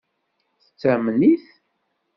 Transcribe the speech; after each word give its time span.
Tettamen-it? 0.63 1.45